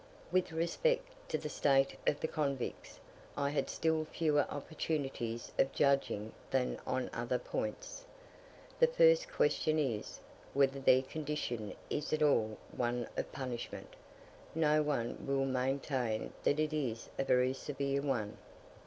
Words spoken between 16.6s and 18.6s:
is a very severe one.